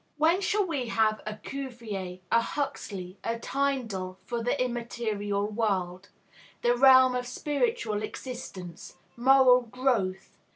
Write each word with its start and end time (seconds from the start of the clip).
When 0.17 0.41
shall 0.41 0.65
we 0.65 0.87
have 0.87 1.21
a 1.27 1.35
Cuvier, 1.35 2.21
a 2.31 2.41
Huxley, 2.41 3.19
a 3.23 3.37
Tyndall 3.37 4.17
for 4.25 4.41
the 4.41 4.59
immaterial 4.59 5.45
world, 5.47 6.09
the 6.63 6.75
realm 6.75 7.13
of 7.13 7.27
spiritual 7.27 8.01
existence, 8.01 8.95
moral 9.15 9.61
growth? 9.61 10.39